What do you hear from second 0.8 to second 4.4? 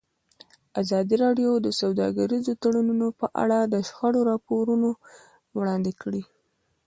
ازادي راډیو د سوداګریز تړونونه په اړه د شخړو